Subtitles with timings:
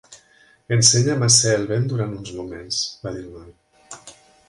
[0.77, 3.57] "Ensenya'm a ser el vent durant uns moments", va dir el noi.